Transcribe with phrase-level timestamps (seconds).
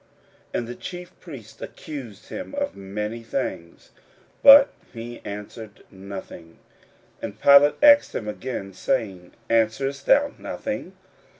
[0.55, 3.91] 41:015:003 And the chief priests accused him of many things:
[4.41, 6.57] but he answered nothing.
[7.21, 10.93] 41:015:004 And Pilate asked him again, saying, Answerest thou nothing?